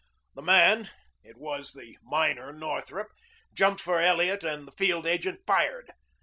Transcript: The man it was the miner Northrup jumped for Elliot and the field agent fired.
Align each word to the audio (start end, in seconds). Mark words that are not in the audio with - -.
The 0.33 0.41
man 0.41 0.89
it 1.23 1.37
was 1.37 1.73
the 1.73 1.95
miner 2.01 2.51
Northrup 2.51 3.09
jumped 3.53 3.81
for 3.81 3.99
Elliot 3.99 4.43
and 4.43 4.67
the 4.67 4.71
field 4.71 5.05
agent 5.05 5.41
fired. 5.45 5.91